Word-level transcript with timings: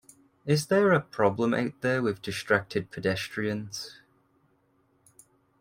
Is 0.47 0.65
there 0.65 0.91
a 0.93 0.99
problem 0.99 1.53
out 1.53 1.79
there 1.81 2.01
with 2.01 2.23
distracted 2.23 2.89
pedestrians? 2.89 3.99